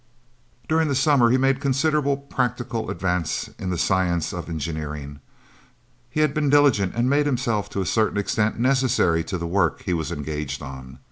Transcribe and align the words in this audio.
During 0.67 0.87
the 0.87 0.95
summer 0.95 1.29
he 1.29 1.35
had 1.35 1.41
made 1.41 1.61
considerable 1.61 2.17
practical 2.17 2.89
advance 2.89 3.49
in 3.59 3.69
the 3.69 3.77
science 3.77 4.33
of 4.33 4.49
engineering; 4.49 5.19
he 6.09 6.21
had 6.21 6.33
been 6.33 6.49
diligent, 6.49 6.95
and 6.95 7.07
made 7.07 7.27
himself 7.27 7.69
to 7.69 7.81
a 7.81 7.85
certain 7.85 8.17
extent 8.17 8.57
necessary 8.59 9.23
to 9.23 9.37
the 9.37 9.45
work 9.45 9.83
he 9.83 9.93
was 9.93 10.11
engaged 10.11 10.63
on. 10.63 10.97